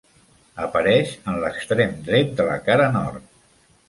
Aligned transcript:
Apareix 0.61 1.11
en 1.33 1.37
l'extrem 1.43 1.93
dret 2.07 2.31
de 2.39 2.47
la 2.47 2.57
cara 2.71 2.89
nord. 2.97 3.29